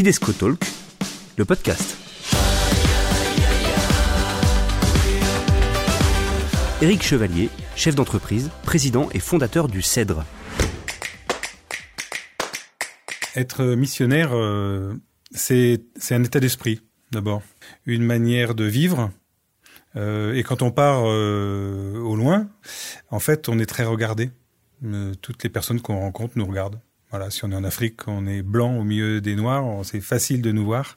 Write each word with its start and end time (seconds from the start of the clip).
Fidesco 0.00 0.32
Talk, 0.32 0.64
le 1.36 1.44
podcast. 1.44 1.98
Éric 6.80 7.02
Chevalier, 7.02 7.50
chef 7.76 7.94
d'entreprise, 7.96 8.50
président 8.62 9.10
et 9.12 9.18
fondateur 9.18 9.68
du 9.68 9.82
CEDRE. 9.82 10.24
Être 13.36 13.62
missionnaire, 13.74 14.30
euh, 14.32 14.94
c'est 15.32 15.82
un 16.12 16.24
état 16.24 16.40
d'esprit, 16.40 16.80
d'abord. 17.10 17.42
Une 17.84 18.02
manière 18.02 18.54
de 18.54 18.64
vivre. 18.64 19.10
Euh, 19.96 20.32
et 20.32 20.42
quand 20.44 20.62
on 20.62 20.70
part 20.70 21.02
euh, 21.04 21.98
au 21.98 22.16
loin, 22.16 22.48
en 23.10 23.20
fait, 23.20 23.50
on 23.50 23.58
est 23.58 23.66
très 23.66 23.84
regardé. 23.84 24.30
toutes 25.20 25.42
les 25.42 25.50
personnes 25.50 25.82
qu'on 25.82 25.98
rencontre 25.98 26.38
nous 26.38 26.46
regardent. 26.46 26.80
Voilà, 27.10 27.28
si 27.30 27.44
on 27.44 27.50
est 27.50 27.56
en 27.56 27.64
Afrique, 27.64 28.06
on 28.06 28.24
est 28.28 28.42
blanc 28.42 28.78
au 28.78 28.84
milieu 28.84 29.20
des 29.20 29.34
noirs, 29.34 29.64
c'est 29.84 30.00
facile 30.00 30.42
de 30.42 30.52
nous 30.52 30.64
voir, 30.64 30.96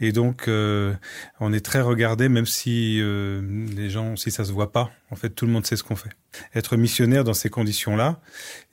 et 0.00 0.12
donc 0.12 0.46
euh, 0.46 0.94
on 1.40 1.52
est 1.52 1.64
très 1.64 1.80
regardé, 1.80 2.28
même 2.28 2.46
si 2.46 3.00
euh, 3.00 3.42
les 3.74 3.90
gens, 3.90 4.14
si 4.14 4.30
ça 4.30 4.44
se 4.44 4.52
voit 4.52 4.70
pas, 4.70 4.92
en 5.10 5.16
fait, 5.16 5.30
tout 5.30 5.46
le 5.46 5.52
monde 5.52 5.66
sait 5.66 5.74
ce 5.74 5.82
qu'on 5.82 5.96
fait. 5.96 6.10
Être 6.54 6.76
missionnaire 6.76 7.24
dans 7.24 7.34
ces 7.34 7.50
conditions-là, 7.50 8.20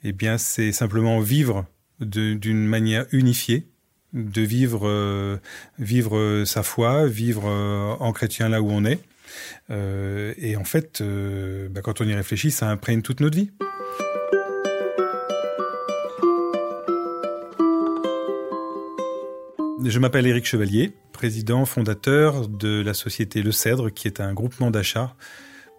eh 0.03 0.11
bien, 0.11 0.37
c'est 0.37 0.71
simplement 0.71 1.19
vivre 1.21 1.65
d'une 1.99 2.67
manière 2.67 3.07
unifiée, 3.11 3.67
de 4.13 4.43
vivre, 4.43 4.87
euh, 4.87 5.37
vivre 5.79 6.43
sa 6.45 6.61
foi, 6.61 7.07
vivre 7.07 7.45
en 7.99 8.13
chrétien 8.13 8.47
là 8.47 8.61
où 8.61 8.69
on 8.69 8.85
est, 8.85 8.99
et 9.71 10.55
en 10.55 10.65
fait, 10.65 11.01
bah, 11.01 11.81
quand 11.81 11.99
on 12.01 12.07
y 12.07 12.13
réfléchit, 12.13 12.51
ça 12.51 12.69
imprègne 12.69 13.01
toute 13.01 13.21
notre 13.21 13.35
vie. 13.35 13.49
Je 19.87 19.99
m'appelle 19.99 20.25
Éric 20.25 20.45
Chevalier, 20.45 20.93
président 21.13 21.63
fondateur 21.65 22.47
de 22.47 22.81
la 22.81 22.95
société 22.95 23.43
Le 23.43 23.51
Cèdre, 23.51 23.93
qui 23.93 24.07
est 24.07 24.19
un 24.19 24.33
groupement 24.33 24.71
d'achat 24.71 25.15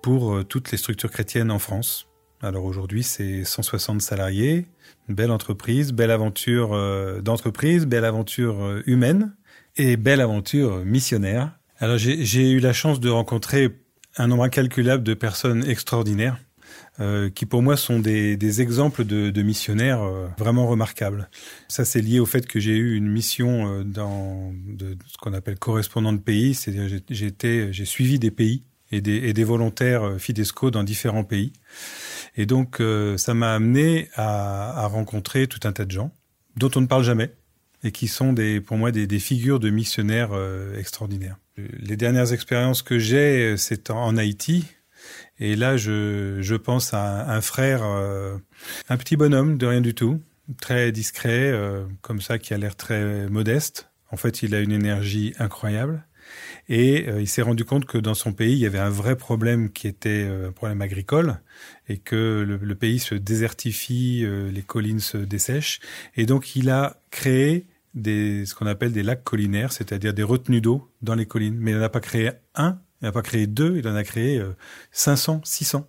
pour 0.00 0.32
euh, 0.32 0.44
toutes 0.44 0.70
les 0.70 0.78
structures 0.78 1.10
chrétiennes 1.10 1.50
en 1.50 1.58
France. 1.58 2.06
Alors 2.40 2.66
aujourd'hui, 2.66 3.02
c'est 3.02 3.42
160 3.42 4.00
salariés, 4.00 4.68
belle 5.08 5.32
entreprise, 5.32 5.92
belle 5.92 6.12
aventure 6.12 6.72
euh, 6.72 7.20
d'entreprise, 7.20 7.84
belle 7.84 8.04
aventure 8.04 8.62
euh, 8.62 8.82
humaine 8.86 9.34
et 9.74 9.96
belle 9.96 10.20
aventure 10.20 10.84
missionnaire. 10.84 11.58
Alors 11.78 11.98
j'ai 11.98 12.50
eu 12.52 12.60
la 12.60 12.72
chance 12.72 13.00
de 13.00 13.10
rencontrer 13.10 13.76
un 14.16 14.28
nombre 14.28 14.44
incalculable 14.44 15.02
de 15.02 15.14
personnes 15.14 15.68
extraordinaires 15.68 16.38
euh, 16.98 17.28
qui 17.28 17.44
pour 17.44 17.62
moi 17.62 17.76
sont 17.76 17.98
des, 17.98 18.60
exemples 18.62 19.04
de, 19.04 19.42
missionnaires 19.42 20.02
euh, 20.02 20.28
vraiment 20.38 20.66
remarquables. 20.66 21.28
Ça, 21.68 21.84
c'est 21.84 22.00
lié 22.00 22.20
au 22.20 22.26
fait 22.26 22.46
que 22.46 22.58
j'ai 22.58 22.74
eu 22.74 22.96
une 22.96 23.08
mission 23.08 23.68
euh, 23.68 23.84
dans 23.84 24.54
ce 25.06 25.18
qu'on 25.18 25.34
appelle 25.34 25.58
correspondant 25.58 26.14
de 26.14 26.20
pays, 26.20 26.54
c'est-à-dire 26.54 27.00
été, 27.10 27.70
j'ai 27.70 27.84
suivi 27.84 28.18
des 28.18 28.30
pays 28.30 28.62
et 28.92 29.00
des, 29.02 29.44
volontaires 29.44 30.14
Fidesco 30.18 30.70
dans 30.70 30.84
différents 30.84 31.24
pays. 31.24 31.52
Et 32.36 32.46
donc, 32.46 32.80
ça 33.16 33.34
m'a 33.34 33.52
amené 33.52 34.08
à, 34.14 34.86
rencontrer 34.86 35.48
tout 35.48 35.58
un 35.64 35.72
tas 35.72 35.84
de 35.84 35.90
gens 35.90 36.12
dont 36.56 36.70
on 36.76 36.82
ne 36.82 36.86
parle 36.86 37.02
jamais 37.02 37.32
et 37.82 37.90
qui 37.90 38.06
sont 38.06 38.34
pour 38.64 38.76
moi 38.76 38.92
des, 38.92 39.18
figures 39.18 39.58
de 39.58 39.70
missionnaires 39.70 40.30
extraordinaires. 40.78 41.36
Les 41.56 41.96
dernières 41.96 42.32
expériences 42.32 42.82
que 42.82 43.00
j'ai, 43.00 43.56
c'est 43.56 43.90
en 43.90 44.16
Haïti, 44.16 44.64
et 45.38 45.56
là, 45.56 45.76
je, 45.76 46.38
je 46.40 46.54
pense 46.54 46.94
à 46.94 47.30
un 47.30 47.40
frère, 47.40 47.82
euh, 47.84 48.36
un 48.88 48.96
petit 48.96 49.16
bonhomme 49.16 49.58
de 49.58 49.66
rien 49.66 49.80
du 49.80 49.94
tout, 49.94 50.22
très 50.60 50.92
discret, 50.92 51.50
euh, 51.52 51.84
comme 52.00 52.20
ça, 52.20 52.38
qui 52.38 52.54
a 52.54 52.58
l'air 52.58 52.76
très 52.76 53.28
modeste. 53.28 53.90
En 54.10 54.16
fait, 54.16 54.42
il 54.42 54.54
a 54.54 54.60
une 54.60 54.72
énergie 54.72 55.34
incroyable. 55.38 56.04
Et 56.68 57.08
euh, 57.08 57.20
il 57.20 57.28
s'est 57.28 57.42
rendu 57.42 57.64
compte 57.64 57.84
que 57.84 57.98
dans 57.98 58.14
son 58.14 58.32
pays, 58.32 58.52
il 58.52 58.58
y 58.58 58.66
avait 58.66 58.78
un 58.78 58.90
vrai 58.90 59.16
problème 59.16 59.70
qui 59.70 59.86
était 59.86 60.28
un 60.48 60.52
problème 60.52 60.80
agricole 60.80 61.38
et 61.88 61.98
que 61.98 62.44
le, 62.46 62.56
le 62.56 62.74
pays 62.74 62.98
se 62.98 63.14
désertifie, 63.14 64.26
les 64.52 64.62
collines 64.62 65.00
se 65.00 65.18
dessèchent. 65.18 65.80
Et 66.16 66.26
donc, 66.26 66.56
il 66.56 66.70
a 66.70 66.96
créé 67.10 67.66
des, 67.94 68.44
ce 68.46 68.54
qu'on 68.54 68.66
appelle 68.66 68.92
des 68.92 69.02
lacs 69.02 69.24
collinaires, 69.24 69.72
c'est-à-dire 69.72 70.14
des 70.14 70.22
retenues 70.22 70.60
d'eau 70.60 70.90
dans 71.02 71.14
les 71.14 71.26
collines. 71.26 71.56
Mais 71.58 71.72
il 71.72 71.78
n'en 71.78 71.82
a 71.82 71.88
pas 71.88 72.00
créé 72.00 72.30
un, 72.54 72.78
il 73.00 73.06
n'a 73.06 73.12
pas 73.12 73.22
créé 73.22 73.46
deux, 73.46 73.76
il 73.78 73.88
en 73.88 73.94
a 73.94 74.04
créé 74.04 74.42
500, 74.92 75.36
euh, 75.36 75.38
600. 75.44 75.88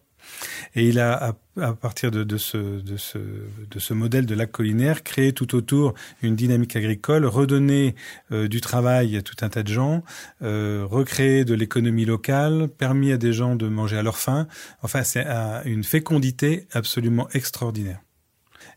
Et 0.75 0.87
il 0.87 0.99
a, 0.99 1.35
à, 1.61 1.73
partir 1.73 2.11
de, 2.11 2.37
ce 2.37 3.93
modèle 3.93 4.25
de 4.25 4.35
lac 4.35 4.51
collinaire, 4.51 5.03
créé 5.03 5.33
tout 5.33 5.55
autour 5.55 5.93
une 6.21 6.35
dynamique 6.35 6.75
agricole, 6.75 7.25
redonné 7.25 7.95
euh, 8.31 8.47
du 8.47 8.61
travail 8.61 9.17
à 9.17 9.21
tout 9.21 9.35
un 9.41 9.49
tas 9.49 9.63
de 9.63 9.71
gens, 9.71 10.03
euh, 10.41 10.85
recréé 10.85 11.45
de 11.45 11.53
l'économie 11.53 12.05
locale, 12.05 12.67
permis 12.67 13.11
à 13.11 13.17
des 13.17 13.33
gens 13.33 13.55
de 13.55 13.67
manger 13.67 13.97
à 13.97 14.03
leur 14.03 14.17
faim. 14.17 14.47
Enfin, 14.83 15.03
c'est 15.03 15.25
une 15.65 15.83
fécondité 15.83 16.67
absolument 16.73 17.27
extraordinaire. 17.33 17.99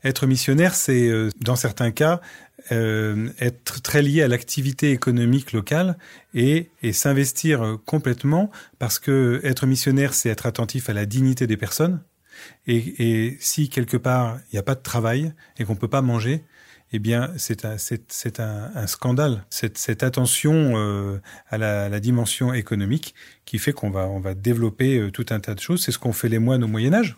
Être 0.05 0.27
missionnaire, 0.27 0.75
c'est, 0.75 1.09
euh, 1.09 1.31
dans 1.41 1.57
certains 1.57 1.91
cas, 1.91 2.21
euh, 2.73 3.31
être 3.39 3.83
très 3.83 4.03
lié 4.03 4.23
à 4.23 4.29
l'activité 4.29 4.91
économique 4.93 5.53
locale 5.53 5.99
et, 6.35 6.71
s'investir 6.93 7.63
euh, 7.63 7.77
complètement 7.77 8.51
parce 8.79 8.99
que 8.99 9.41
être 9.45 9.67
missionnaire, 9.67 10.15
c'est 10.15 10.29
être 10.29 10.47
attentif 10.47 10.89
à 10.89 10.93
la 10.93 11.07
dignité 11.07 11.47
des 11.47 11.57
personnes. 11.57 12.03
Et, 12.67 13.37
si 13.41 13.69
quelque 13.69 13.99
part 13.99 14.39
il 14.51 14.55
n'y 14.55 14.59
a 14.59 14.63
pas 14.63 14.75
de 14.75 14.83
travail 14.83 15.35
et 15.59 15.65
qu'on 15.65 15.77
peut 15.77 15.89
pas 15.89 16.01
manger, 16.01 16.45
eh 16.93 16.99
bien, 16.99 17.31
c'est 17.37 17.65
un, 17.65 18.87
scandale. 18.87 19.45
Cette, 19.51 20.03
attention 20.03 21.21
à, 21.51 21.59
la, 21.59 22.01
dimension 22.01 22.55
économique 22.55 23.15
qui 23.45 23.59
fait 23.59 23.73
qu'on 23.73 23.91
va, 23.91 24.35
développer 24.35 25.11
tout 25.13 25.27
un 25.31 25.39
tas 25.39 25.55
de 25.55 25.61
choses. 25.61 25.83
C'est 25.83 25.93
ce 25.93 25.99
qu'ont 25.99 26.13
fait 26.13 26.29
les 26.29 26.39
moines 26.39 26.65
au 26.65 26.69
Moyen 26.69 26.95
Âge 26.95 27.17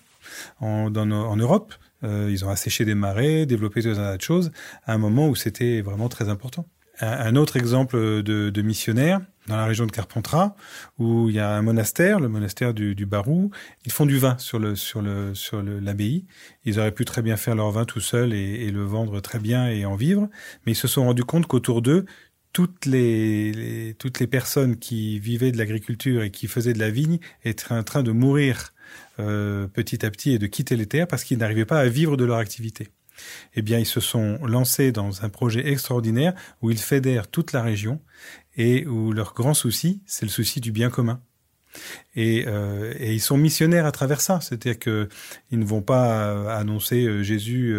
en 0.61 0.91
Europe. 0.91 1.75
Euh, 2.05 2.29
ils 2.31 2.45
ont 2.45 2.49
asséché 2.49 2.85
des 2.85 2.95
marais, 2.95 3.47
développé 3.47 3.83
tout 3.83 3.89
un 3.89 3.95
tas 3.95 4.17
de 4.17 4.23
choses, 4.23 4.51
à 4.85 4.95
un 4.95 4.99
moment 4.99 5.29
où 5.29 5.35
c'était 5.35 5.81
vraiment 5.81 6.09
très 6.09 6.29
important. 6.29 6.67
Un, 7.01 7.37
autre 7.37 7.57
exemple 7.57 7.97
de, 8.23 8.51
de, 8.51 8.63
missionnaire, 8.63 9.21
dans 9.49 9.57
la 9.57 9.65
région 9.65 9.87
de 9.87 9.91
Carpentras, 9.91 10.55
où 10.99 11.31
il 11.31 11.35
y 11.35 11.41
a 11.41 11.51
un 11.51 11.63
monastère, 11.63 12.21
le 12.21 12.29
monastère 12.29 12.75
du, 12.75 12.95
du 12.95 13.07
Barou. 13.07 13.51
Ils 13.87 13.91
font 13.91 14.07
du 14.07 14.19
vin 14.19 14.37
sur 14.39 14.59
le 14.59 14.77
sur 14.77 15.01
le 15.03 15.35
sur 15.35 15.63
l'abbaye. 15.63 16.27
Ils 16.65 16.79
auraient 16.79 16.93
pu 16.93 17.05
très 17.05 17.23
bien 17.23 17.37
faire 17.37 17.57
leur 17.57 17.71
vin 17.71 17.87
tout 17.87 18.01
seuls 18.01 18.35
et, 18.35 18.67
et, 18.67 18.71
le 18.71 18.85
vendre 18.85 19.21
très 19.21 19.41
bien 19.41 19.69
et 19.69 19.85
en 19.87 19.97
vivre, 19.97 20.29
mais 20.65 20.73
ils 20.73 20.77
se 20.77 20.87
sont 20.87 21.05
rendus 21.05 21.25
compte 21.25 21.47
qu'autour 21.47 21.83
d'eux, 21.83 22.05
toutes 22.53 22.87
les, 22.87 23.97
toutes 23.99 24.21
les 24.21 24.27
personnes 24.27 24.77
qui 24.77 25.19
vivaient 25.19 25.53
de 25.53 25.59
l'agriculture 25.59 26.23
et 26.23 26.31
qui 26.31 26.47
faisaient 26.47 26.75
de 26.75 26.79
la 26.79 26.91
vigne 26.91 27.19
étaient 27.45 27.73
en 27.73 27.83
train 27.83 28.03
de 28.03 28.13
mourir 28.13 28.73
euh, 29.19 29.67
petit 29.67 30.07
à 30.07 30.11
petit 30.11 30.33
et 30.33 30.39
de 30.39 30.47
quitter 30.47 30.77
les 30.77 30.87
terres 30.87 31.07
parce 31.07 31.25
qu'ils 31.25 31.39
n'arrivaient 31.39 31.65
pas 31.67 31.81
à 31.81 31.87
vivre 31.87 32.17
de 32.17 32.25
leur 32.25 32.39
activité. 32.39 32.89
Eh 33.55 33.63
bien, 33.63 33.79
ils 33.79 33.87
se 33.87 34.01
sont 34.01 34.39
lancés 34.45 34.91
dans 34.91 35.25
un 35.25 35.29
projet 35.29 35.69
extraordinaire 35.69 36.35
où 36.63 36.71
ils 36.71 36.79
fédèrent 36.79 37.29
toute 37.29 37.53
la 37.53 37.63
région 37.63 38.01
et 38.57 38.87
où 38.87 39.13
leur 39.13 39.35
grand 39.35 39.55
souci, 39.55 40.03
c'est 40.07 40.25
le 40.25 40.31
souci 40.31 40.61
du 40.61 40.73
bien 40.73 40.89
commun. 40.89 41.21
Et, 42.17 42.45
euh, 42.47 42.95
ils 43.01 43.21
sont 43.21 43.37
missionnaires 43.37 43.87
à 43.87 43.93
travers 43.93 44.21
ça, 44.21 44.41
c'est-à-dire 44.41 44.79
que 44.79 45.09
ils 45.51 45.59
ne 45.59 45.65
vont 45.65 45.83
pas 45.83 46.29
euh, 46.29 46.49
annoncer 46.49 47.23
Jésus 47.23 47.77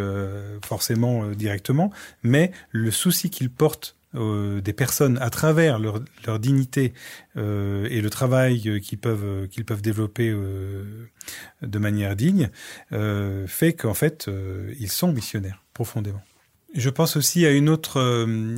forcément 0.63 1.27
directement, 1.31 1.91
mais 2.21 2.51
le 2.71 2.91
souci 2.91 3.29
qu'ils 3.29 3.51
portent 3.51 3.97
euh, 4.15 4.61
des 4.61 4.73
personnes 4.73 5.17
à 5.19 5.29
travers 5.29 5.79
leur, 5.79 5.99
leur 6.25 6.39
dignité 6.39 6.93
euh, 7.37 7.87
et 7.89 8.01
le 8.01 8.09
travail 8.09 8.79
qu'ils 8.81 8.99
peuvent 8.99 9.47
qu'ils 9.47 9.65
peuvent 9.65 9.81
développer 9.81 10.29
euh, 10.29 11.09
de 11.61 11.79
manière 11.79 12.15
digne 12.15 12.49
euh, 12.91 13.47
fait 13.47 13.73
qu'en 13.73 13.93
fait 13.93 14.27
euh, 14.27 14.73
ils 14.79 14.89
sont 14.89 15.11
missionnaires 15.11 15.63
profondément. 15.73 16.21
Je 16.75 16.89
pense 16.89 17.17
aussi 17.17 17.45
à 17.45 17.51
une 17.51 17.69
autre 17.69 17.99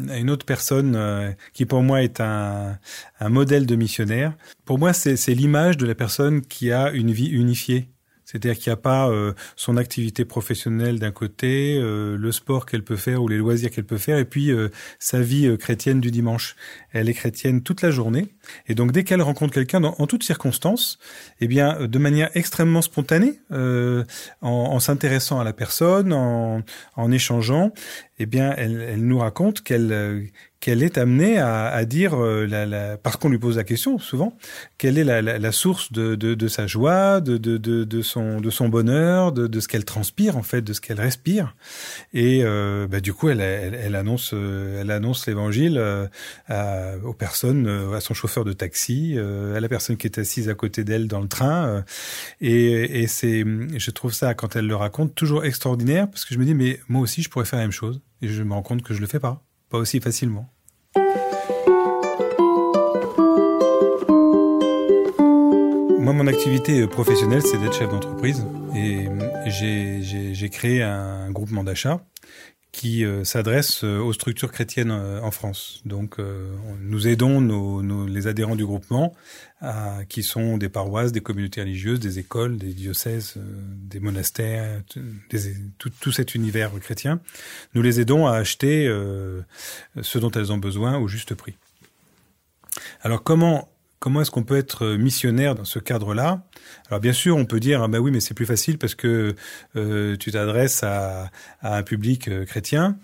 à 0.10 0.18
une 0.18 0.30
autre 0.30 0.46
personne 0.46 1.36
qui 1.52 1.66
pour 1.66 1.84
moi 1.84 2.02
est 2.02 2.22
un, 2.22 2.80
un 3.20 3.30
modèle 3.30 3.66
de 3.66 3.76
missionnaire. 3.76 4.34
Pour 4.64 4.80
moi, 4.80 4.94
c'est 4.94 5.34
l'image 5.34 5.76
de 5.76 5.86
la 5.86 5.96
personne 5.96 6.42
qui 6.42 6.72
a 6.72 6.92
une 6.92 7.12
vie 7.12 7.28
unifiée 7.28 7.90
c'est-à-dire 8.26 8.58
qu'il 8.58 8.72
n'y 8.72 8.74
a 8.74 8.78
pas 8.78 9.10
euh, 9.10 9.34
son 9.56 9.78
activité 9.78 10.26
professionnelle 10.26 11.00
d'un 11.00 11.12
côté, 11.12 11.78
euh, 11.80 12.18
le 12.18 12.32
sport 12.32 12.66
qu'elle 12.66 12.84
peut 12.84 12.96
faire 12.96 13.22
ou 13.22 13.28
les 13.28 13.38
loisirs 13.38 13.72
qu'elle 13.72 13.86
peut 13.86 13.98
faire, 13.98 14.18
et 14.18 14.26
puis 14.26 14.52
euh, 14.52 14.70
sa 15.00 15.22
vie 15.22 15.48
euh, 15.48 15.58
chrétienne 15.58 16.02
du 16.02 16.12
dimanche. 16.12 16.56
Elle 16.92 17.10
est 17.10 17.14
chrétienne 17.14 17.62
toute 17.62 17.82
la 17.82 17.92
journée, 17.92 18.28
et 18.68 18.76
donc 18.76 18.92
dès 18.92 19.04
qu'elle 19.04 19.22
rencontre 19.22 19.54
quelqu'un, 19.54 19.84
en 19.84 20.08
toutes 20.08 20.24
circonstances, 20.24 20.98
eh 21.40 21.48
bien, 21.48 21.88
de 21.88 22.00
manière 22.00 22.30
extrêmement 22.36 22.82
spontanée, 22.82 23.40
euh, 23.52 24.04
en, 24.42 24.50
en 24.50 24.80
s'intéressant 24.80 25.40
à 25.40 25.44
la 25.44 25.54
personne, 25.54 26.12
en, 26.12 26.64
en 26.96 27.12
échangeant, 27.12 27.72
eh 28.20 28.26
bien, 28.26 28.54
elle, 28.58 28.82
elle 28.82 29.06
nous 29.06 29.20
raconte 29.20 29.62
qu'elle 29.62 30.30
qu'elle 30.66 30.82
est 30.82 30.98
amenée 30.98 31.38
à, 31.38 31.68
à 31.68 31.86
dire, 31.86 32.16
euh, 32.16 32.48
la, 32.48 32.66
la, 32.66 32.98
parce 32.98 33.18
qu'on 33.18 33.30
lui 33.30 33.38
pose 33.38 33.58
la 33.58 33.64
question 33.64 34.00
souvent, 34.00 34.36
quelle 34.80 34.98
est 34.98 35.04
la, 35.04 35.22
la 35.22 35.52
source 35.52 35.92
de, 35.92 36.16
de, 36.16 36.34
de, 36.34 36.48
sa 36.48 36.66
joie, 36.66 37.22
de, 37.22 37.38
de, 37.38 37.58
de, 37.58 38.02
son, 38.02 38.42
de 38.42 38.50
son 38.50 38.68
bonheur, 38.68 39.32
de, 39.32 39.46
de 39.46 39.60
ce 39.60 39.68
qu'elle 39.68 39.86
transpire 39.86 40.38
en 40.38 40.42
fait, 40.42 40.64
de 40.64 40.74
ce 40.74 40.82
qu'elle 40.82 41.00
respire. 41.00 41.56
Et 42.16 42.42
euh, 42.44 42.88
bah, 42.88 43.00
du 43.00 43.14
coup, 43.14 43.30
elle, 43.30 43.42
elle, 43.42 43.76
elle 43.76 43.96
annonce, 43.96 44.32
euh, 44.34 44.82
elle 44.82 44.90
annonce 44.90 45.28
l'évangile 45.28 45.78
euh, 45.78 47.00
aux 47.04 47.14
personnes, 47.14 47.68
à 47.94 48.00
son 48.00 48.16
chauffeur 48.16 48.44
de 48.44 48.54
taxi, 48.54 49.20
à 49.20 49.60
la 49.60 49.70
personne 49.70 49.98
qui 49.98 50.08
est 50.08 50.18
assise 50.18 50.50
à 50.50 50.56
côté 50.56 50.84
d'elle 50.84 51.08
dans 51.08 51.22
le 51.22 51.28
train. 51.28 51.84
et, 52.42 53.02
et 53.04 53.06
c'est, 53.06 53.44
je 53.78 53.92
trouve 53.92 54.14
ça 54.14 54.34
quand 54.34 54.56
elle 54.56 54.66
le 54.66 54.76
raconte 54.76 55.14
toujours 55.14 55.46
extraordinaire 55.46 56.10
parce 56.10 56.26
que 56.26 56.34
je 56.34 56.40
me 56.40 56.46
dis 56.46 56.56
mais 56.56 56.80
moi 56.88 57.02
aussi 57.02 57.22
je 57.22 57.30
pourrais 57.30 57.46
faire 57.46 57.60
la 57.60 57.66
même 57.66 57.72
chose 57.72 58.02
je 58.22 58.44
me 58.44 58.54
rends 58.54 58.62
compte 58.62 58.82
que 58.82 58.94
je 58.94 59.02
le 59.02 59.08
fais 59.08 59.20
pas, 59.20 59.44
pas 59.70 59.78
aussi 59.78 60.00
facilement. 60.00 60.50
Moi, 66.00 66.14
mon 66.14 66.28
activité 66.28 66.86
professionnelle, 66.88 67.42
c'est 67.42 67.58
d'être 67.58 67.74
chef 67.74 67.90
d'entreprise. 67.90 68.46
Et 68.76 69.08
j'ai 69.48 70.50
créé 70.52 70.84
un 70.84 71.32
groupement 71.32 71.64
d'achat 71.64 72.06
qui 72.76 73.06
euh, 73.06 73.24
s'adresse 73.24 73.86
euh, 73.86 74.00
aux 74.00 74.12
structures 74.12 74.52
chrétiennes 74.52 74.92
euh, 74.92 75.22
en 75.22 75.32
France. 75.32 75.82
Donc, 75.86 76.18
nous 76.82 77.08
aidons 77.08 77.40
nos, 77.40 78.06
les 78.06 78.28
adhérents 78.28 78.58
du 78.58 78.66
groupement, 78.66 79.14
qui 80.10 80.22
sont 80.22 80.58
des 80.58 80.70
paroisses, 80.70 81.12
des 81.12 81.22
communautés 81.22 81.62
religieuses, 81.62 82.00
des 82.00 82.20
écoles, 82.20 82.58
des 82.58 82.74
diocèses, 82.74 83.36
des 83.38 84.00
monastères, 84.00 84.82
tout, 85.80 85.90
tout, 86.00 86.12
cet 86.12 86.36
univers 86.36 86.72
chrétien. 86.80 87.20
Nous 87.74 87.82
les 87.82 88.00
aidons 88.00 88.28
à 88.28 88.34
acheter 88.36 88.86
ce 90.02 90.18
dont 90.20 90.30
elles 90.32 90.52
ont 90.52 90.58
besoin 90.58 91.00
au 91.00 91.08
juste 91.08 91.34
prix. 91.34 91.56
Alors, 93.02 93.24
comment 93.24 93.70
Comment 94.00 94.22
est-ce 94.22 94.32
qu'on 94.32 94.44
peut 94.44 94.58
être 94.58 94.86
missionnaire 94.98 95.56
dans 95.56 95.66
ce 95.66 95.80
cadre-là? 95.80 96.44
Alors 96.90 97.00
bien 97.00 97.14
sûr, 97.14 97.38
on 97.38 97.46
peut 97.46 97.60
dire 97.60 97.82
ah 97.82 97.88
ben 97.88 98.00
oui, 98.00 98.12
mais 98.12 98.20
c'est 98.20 98.34
plus 98.34 98.46
facile 98.46 98.78
parce 98.78 98.94
que 98.94 99.36
euh, 99.76 100.16
tu 100.18 100.32
t'adresses 100.32 100.84
à, 100.84 101.32
un 101.62 101.84
public 101.84 102.28
euh, 102.28 102.46
chrétien. 102.46 102.98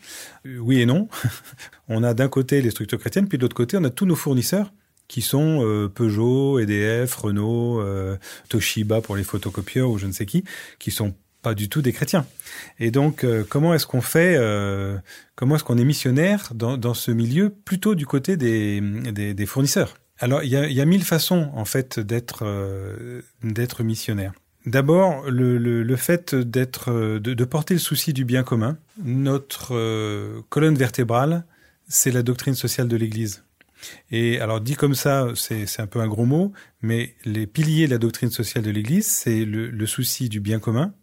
Euh, 0.45 0.57
oui 0.59 0.81
et 0.81 0.85
non. 0.85 1.07
on 1.88 2.03
a 2.03 2.13
d'un 2.13 2.27
côté 2.27 2.61
les 2.61 2.71
structures 2.71 2.99
chrétiennes, 2.99 3.27
puis 3.27 3.38
de 3.38 3.43
l'autre 3.43 3.55
côté, 3.55 3.77
on 3.77 3.83
a 3.83 3.89
tous 3.89 4.05
nos 4.05 4.15
fournisseurs 4.15 4.71
qui 5.07 5.21
sont 5.21 5.65
euh, 5.65 5.89
Peugeot, 5.89 6.59
EDF, 6.59 7.15
Renault, 7.15 7.81
euh, 7.81 8.17
Toshiba 8.49 9.01
pour 9.01 9.15
les 9.15 9.23
photocopieurs 9.23 9.89
ou 9.89 9.97
je 9.97 10.07
ne 10.07 10.11
sais 10.11 10.25
qui, 10.25 10.43
qui 10.77 10.91
sont 10.91 11.15
pas 11.41 11.55
du 11.55 11.69
tout 11.69 11.81
des 11.81 11.91
chrétiens. 11.91 12.27
Et 12.79 12.91
donc, 12.91 13.25
comment 13.49 13.73
est-ce 13.73 13.88
qu'on 13.88 14.01
fait 14.01 14.39
Comment 15.33 15.55
est-ce 15.55 15.63
qu'on 15.63 15.79
est 15.79 15.83
missionnaire 15.83 16.51
dans, 16.53 16.93
ce 16.93 17.09
milieu 17.09 17.49
plutôt 17.49 17.95
du 17.95 18.05
côté 18.05 18.38
des 18.38 19.45
fournisseurs? 19.47 19.95
Alors, 20.21 20.44
il 20.44 20.50
y 20.50 20.81
a, 20.81 20.85
mille 20.85 21.03
façons, 21.03 21.51
en 21.56 21.65
fait, 21.65 22.00
d'être 22.00 22.44
euh, 22.44 23.21
missionnaire. 23.83 24.33
D'abord, 24.68 25.27
le, 25.29 25.57
le, 25.57 25.81
le, 25.81 25.95
fait 25.95 26.35
de, 26.35 27.44
porter 27.45 27.73
le 27.73 27.79
souci 27.79 28.13
du 28.13 28.23
bien 28.23 28.44
commun. 28.44 28.77
Notre 29.03 29.75
euh, 29.75 30.41
colonne 30.50 30.75
vertébrale, 30.75 31.44
c'est 31.88 32.12
la 32.12 32.21
doctrine 32.21 32.53
sociale 32.53 32.88
de 32.88 32.95
l'Église. 32.95 33.44
Et 34.12 34.39
alors, 34.39 34.62
dit 34.62 34.75
comme 34.75 34.94
ça, 34.94 35.29
c'est 35.35 35.79
un 35.79 35.88
peu 35.88 36.00
un 36.00 36.07
gros 36.07 36.25
mot, 36.25 36.53
mais 36.83 37.15
les 37.25 37.47
piliers 37.47 37.88
de 37.88 37.91
la 37.91 37.97
doctrine 37.97 38.29
sociale 38.29 38.63
de 38.63 38.69
l'Église, 38.69 39.07
c'est 39.07 39.44
le, 39.44 39.71
le 39.71 39.85
souci 39.88 40.29
du 40.29 40.39
bien 40.39 40.59
commun, 40.59 40.94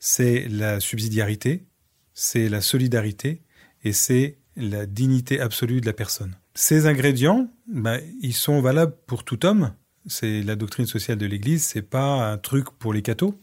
c'est 0.00 0.46
la 0.50 0.80
subsidiarité, 0.80 1.64
c'est 2.12 2.50
la 2.50 2.60
solidarité 2.60 3.40
et 3.84 3.94
c'est 3.94 4.36
la 4.54 4.84
dignité 4.84 5.40
absolue 5.40 5.80
de 5.80 5.86
la 5.86 5.94
personne. 5.94 6.36
Ces 6.58 6.86
ingrédients, 6.86 7.50
ben, 7.68 8.00
ils 8.22 8.32
sont 8.32 8.62
valables 8.62 8.94
pour 9.06 9.24
tout 9.24 9.44
homme. 9.44 9.72
C'est 10.06 10.40
la 10.40 10.56
doctrine 10.56 10.86
sociale 10.86 11.18
de 11.18 11.26
l'Église, 11.26 11.62
c'est 11.62 11.82
pas 11.82 12.32
un 12.32 12.38
truc 12.38 12.70
pour 12.78 12.94
les 12.94 13.02
cathos. 13.02 13.38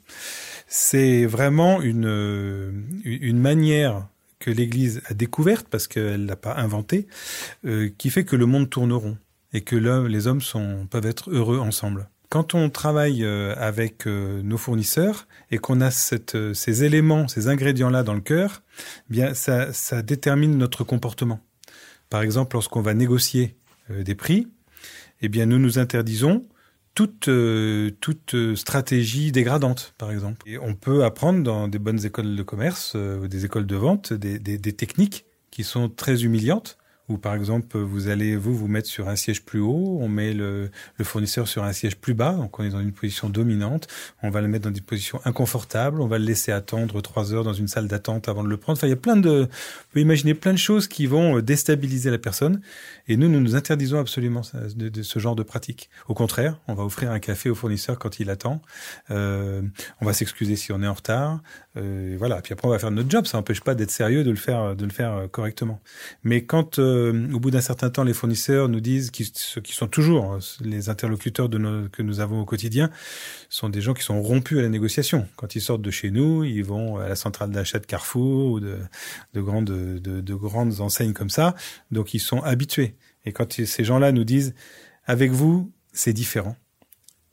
C'est 0.67 1.27
vraiment 1.27 1.79
une, 1.83 2.87
une 3.03 3.39
manière 3.39 4.07
que 4.39 4.49
l'Église 4.49 5.03
a 5.05 5.13
découverte, 5.13 5.67
parce 5.69 5.87
qu'elle 5.87 6.25
l'a 6.25 6.35
pas 6.35 6.55
inventée, 6.55 7.05
euh, 7.65 7.91
qui 7.99 8.09
fait 8.09 8.25
que 8.25 8.35
le 8.35 8.47
monde 8.47 8.71
tourne 8.71 8.91
rond 8.91 9.15
et 9.53 9.61
que 9.61 9.75
les 9.75 10.25
hommes 10.25 10.41
sont, 10.41 10.87
peuvent 10.89 11.05
être 11.05 11.29
heureux 11.29 11.59
ensemble. 11.59 12.09
Quand 12.29 12.55
on 12.55 12.71
travaille 12.71 13.23
euh, 13.23 13.53
avec 13.59 14.07
euh, 14.07 14.41
nos 14.41 14.57
fournisseurs 14.57 15.27
et 15.51 15.59
qu'on 15.59 15.81
a 15.81 15.91
cette, 15.91 16.35
ces 16.55 16.83
éléments, 16.83 17.27
ces 17.27 17.47
ingrédients-là 17.47 18.01
dans 18.01 18.15
le 18.15 18.21
cœur, 18.21 18.63
bien 19.11 19.35
ça, 19.35 19.71
ça 19.71 20.01
détermine 20.01 20.57
notre 20.57 20.83
comportement. 20.83 21.39
Par 22.13 22.21
exemple, 22.21 22.55
lorsqu'on 22.55 22.81
va 22.81 22.93
négocier 22.93 23.55
euh, 23.89 24.03
des 24.03 24.13
prix, 24.13 24.47
eh 25.21 25.29
bien, 25.29 25.47
nous 25.47 25.57
nous 25.57 25.79
interdisons 25.79 26.45
toute, 26.93 27.27
euh, 27.27 27.89
toute 28.01 28.35
stratégie 28.53 29.31
dégradante, 29.31 29.95
par 29.97 30.11
exemple. 30.11 30.47
Et 30.47 30.59
on 30.59 30.75
peut 30.75 31.05
apprendre 31.05 31.41
dans 31.41 31.67
des 31.67 31.79
bonnes 31.79 32.05
écoles 32.05 32.35
de 32.35 32.43
commerce 32.43 32.93
euh, 32.95 33.17
ou 33.17 33.27
des 33.27 33.45
écoles 33.45 33.65
de 33.65 33.75
vente 33.75 34.13
des 34.13 34.73
techniques 34.73 35.25
qui 35.49 35.63
sont 35.63 35.89
très 35.89 36.23
humiliantes 36.23 36.77
ou 37.09 37.17
par 37.17 37.35
exemple 37.35 37.77
vous 37.77 38.07
allez 38.07 38.35
vous 38.35 38.55
vous 38.55 38.67
mettre 38.67 38.87
sur 38.87 39.09
un 39.09 39.15
siège 39.15 39.43
plus 39.43 39.59
haut, 39.59 39.97
on 39.99 40.07
met 40.07 40.33
le, 40.33 40.69
le, 40.97 41.05
fournisseur 41.05 41.47
sur 41.47 41.63
un 41.63 41.73
siège 41.73 41.97
plus 41.97 42.13
bas, 42.13 42.33
donc 42.33 42.57
on 42.59 42.63
est 42.63 42.69
dans 42.69 42.79
une 42.79 42.93
position 42.93 43.29
dominante, 43.29 43.87
on 44.21 44.29
va 44.29 44.41
le 44.41 44.47
mettre 44.47 44.69
dans 44.69 44.75
une 44.75 44.83
position 44.83 45.19
inconfortable, 45.25 46.01
on 46.01 46.07
va 46.07 46.17
le 46.17 46.25
laisser 46.25 46.51
attendre 46.51 47.01
trois 47.01 47.33
heures 47.33 47.43
dans 47.43 47.53
une 47.53 47.67
salle 47.67 47.87
d'attente 47.87 48.29
avant 48.29 48.43
de 48.43 48.49
le 48.49 48.57
prendre. 48.57 48.77
Enfin, 48.77 48.87
il 48.87 48.91
y 48.91 48.93
a 48.93 48.97
plein 48.97 49.17
de, 49.17 49.41
vous 49.41 49.87
pouvez 49.91 50.01
imaginer 50.01 50.33
plein 50.33 50.53
de 50.53 50.57
choses 50.57 50.87
qui 50.87 51.05
vont 51.05 51.37
euh, 51.37 51.41
déstabiliser 51.41 52.09
la 52.09 52.17
personne, 52.17 52.61
et 53.07 53.17
nous, 53.17 53.27
nous 53.27 53.41
nous 53.41 53.55
interdisons 53.55 53.99
absolument 53.99 54.41
de, 54.75 54.89
de 54.89 55.03
ce 55.03 55.19
genre 55.19 55.35
de 55.35 55.43
pratique. 55.43 55.89
Au 56.07 56.13
contraire, 56.13 56.59
on 56.67 56.73
va 56.73 56.83
offrir 56.83 57.11
un 57.11 57.19
café 57.19 57.49
au 57.49 57.55
fournisseur 57.55 57.99
quand 57.99 58.19
il 58.19 58.29
attend, 58.29 58.61
euh, 59.11 59.61
on 60.01 60.05
va 60.05 60.13
s'excuser 60.13 60.55
si 60.55 60.71
on 60.71 60.81
est 60.81 60.87
en 60.87 60.93
retard, 60.93 61.41
euh, 61.75 62.15
voilà. 62.17 62.41
Puis 62.41 62.53
après, 62.53 62.67
on 62.67 62.71
va 62.71 62.79
faire 62.79 62.91
notre 62.91 63.09
job. 63.09 63.25
Ça 63.25 63.37
n'empêche 63.37 63.61
pas 63.61 63.75
d'être 63.75 63.91
sérieux, 63.91 64.23
de 64.23 64.29
le 64.29 64.35
faire, 64.35 64.75
de 64.75 64.85
le 64.85 64.91
faire 64.91 65.13
euh, 65.13 65.27
correctement. 65.27 65.81
Mais 66.23 66.43
quand, 66.45 66.79
euh, 66.79 67.31
au 67.33 67.39
bout 67.39 67.51
d'un 67.51 67.61
certain 67.61 67.89
temps, 67.89 68.03
les 68.03 68.13
fournisseurs 68.13 68.69
nous 68.69 68.79
disent, 68.79 69.11
qui, 69.11 69.31
ceux 69.33 69.61
qui 69.61 69.73
sont 69.73 69.87
toujours 69.87 70.33
hein, 70.33 70.39
les 70.61 70.89
interlocuteurs 70.89 71.49
de 71.49 71.57
nos, 71.57 71.89
que 71.89 72.01
nous 72.01 72.19
avons 72.19 72.41
au 72.41 72.45
quotidien, 72.45 72.89
sont 73.49 73.69
des 73.69 73.81
gens 73.81 73.93
qui 73.93 74.03
sont 74.03 74.21
rompus 74.21 74.59
à 74.59 74.61
la 74.61 74.69
négociation. 74.69 75.27
Quand 75.35 75.55
ils 75.55 75.61
sortent 75.61 75.81
de 75.81 75.91
chez 75.91 76.11
nous, 76.11 76.43
ils 76.43 76.63
vont 76.63 76.97
à 76.97 77.07
la 77.07 77.15
centrale 77.15 77.51
d'achat 77.51 77.79
de 77.79 77.85
Carrefour 77.85 78.51
ou 78.51 78.59
de, 78.59 78.77
de 79.33 79.41
grandes, 79.41 79.65
de, 79.65 80.21
de 80.21 80.35
grandes 80.35 80.79
enseignes 80.79 81.13
comme 81.13 81.29
ça. 81.29 81.55
Donc, 81.91 82.13
ils 82.13 82.19
sont 82.19 82.41
habitués. 82.41 82.95
Et 83.25 83.31
quand 83.31 83.53
ces 83.53 83.83
gens-là 83.83 84.11
nous 84.11 84.25
disent, 84.25 84.53
avec 85.05 85.31
vous, 85.31 85.71
c'est 85.91 86.13
différent 86.13 86.55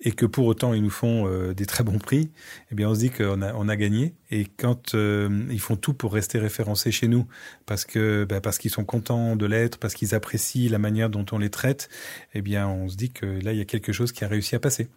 et 0.00 0.12
que 0.12 0.26
pour 0.26 0.46
autant 0.46 0.72
ils 0.72 0.82
nous 0.82 0.90
font 0.90 1.26
euh, 1.26 1.52
des 1.52 1.66
très 1.66 1.84
bons 1.84 1.98
prix, 1.98 2.30
eh 2.70 2.74
bien 2.74 2.88
on 2.88 2.94
se 2.94 3.00
dit 3.00 3.10
qu'on 3.10 3.42
a, 3.42 3.52
on 3.54 3.68
a 3.68 3.76
gagné. 3.76 4.14
Et 4.30 4.44
quand 4.44 4.94
euh, 4.94 5.44
ils 5.50 5.60
font 5.60 5.76
tout 5.76 5.94
pour 5.94 6.12
rester 6.12 6.38
référencés 6.38 6.90
chez 6.90 7.08
nous, 7.08 7.26
parce 7.66 7.84
que 7.84 8.24
bah, 8.24 8.40
parce 8.40 8.58
qu'ils 8.58 8.70
sont 8.70 8.84
contents 8.84 9.36
de 9.36 9.46
l'être, 9.46 9.78
parce 9.78 9.94
qu'ils 9.94 10.14
apprécient 10.14 10.70
la 10.70 10.78
manière 10.78 11.10
dont 11.10 11.26
on 11.32 11.38
les 11.38 11.50
traite, 11.50 11.88
eh 12.34 12.42
bien 12.42 12.68
on 12.68 12.88
se 12.88 12.96
dit 12.96 13.10
que 13.10 13.26
là 13.26 13.52
il 13.52 13.58
y 13.58 13.62
a 13.62 13.66
quelque 13.66 13.92
chose 13.92 14.12
qui 14.12 14.24
a 14.24 14.28
réussi 14.28 14.54
à 14.54 14.60
passer. 14.60 14.88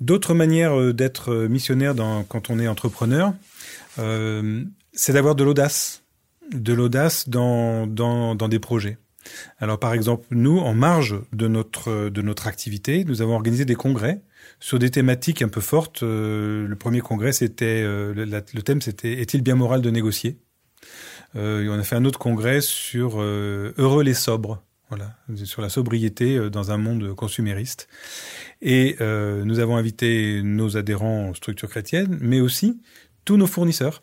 D'autres 0.00 0.34
manières 0.34 0.78
euh, 0.78 0.92
d'être 0.92 1.46
missionnaire 1.46 1.94
dans, 1.94 2.24
quand 2.24 2.50
on 2.50 2.58
est 2.58 2.66
entrepreneur, 2.66 3.34
euh, 3.98 4.64
c'est 4.92 5.12
d'avoir 5.12 5.34
de 5.34 5.44
l'audace, 5.44 6.02
de 6.52 6.72
l'audace 6.72 7.28
dans, 7.28 7.86
dans, 7.86 8.34
dans 8.34 8.48
des 8.48 8.58
projets. 8.58 8.98
Alors 9.58 9.78
par 9.78 9.94
exemple, 9.94 10.26
nous, 10.30 10.58
en 10.58 10.74
marge 10.74 11.16
de 11.32 11.48
notre, 11.48 12.46
activité, 12.46 13.04
nous 13.04 13.22
avons 13.22 13.34
organisé 13.34 13.64
des 13.64 13.74
congrès 13.74 14.22
sur 14.60 14.78
des 14.78 14.90
thématiques 14.90 15.42
un 15.42 15.48
peu 15.48 15.60
fortes. 15.60 16.02
Euh, 16.02 16.66
le 16.66 16.76
premier 16.76 17.00
congrès, 17.00 17.32
c'était 17.32 17.82
euh, 17.82 18.12
le, 18.14 18.62
thème, 18.62 18.80
c'était 18.80 19.20
Est-il 19.20 19.42
bien 19.42 19.54
moral 19.54 19.82
de 19.82 19.90
négocier? 19.90 20.38
Euh, 21.36 21.68
On 21.70 21.78
a 21.78 21.82
fait 21.82 21.96
un 21.96 22.04
autre 22.04 22.18
congrès 22.18 22.60
sur 22.60 23.20
Heureux 23.20 24.02
les 24.02 24.14
sobres. 24.14 24.62
Voilà, 24.88 25.16
sur 25.46 25.62
la 25.62 25.70
sobriété 25.70 26.50
dans 26.50 26.70
un 26.70 26.76
monde 26.76 27.14
consumériste. 27.14 27.88
Et 28.60 28.96
nous 29.00 29.58
avons 29.58 29.78
invité 29.78 30.42
nos 30.42 30.76
adhérents 30.76 31.32
structures 31.32 31.70
chrétiennes, 31.70 32.18
mais 32.20 32.42
aussi 32.42 32.82
tous 33.24 33.38
nos 33.38 33.46
fournisseurs 33.46 34.02